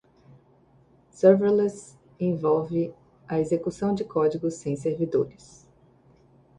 [1.13, 2.71] Serverless envolve
[3.29, 5.69] a execução de código sem servidores.